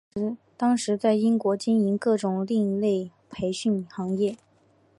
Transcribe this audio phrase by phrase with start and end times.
[0.57, 4.35] 当时在英国经营各种另类培训行业。